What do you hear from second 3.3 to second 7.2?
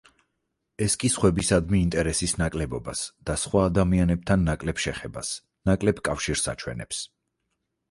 და სხვა ადამიანებთან ნაკლებ შეხებას, ნაკლებ კავშირს აჩვენებს.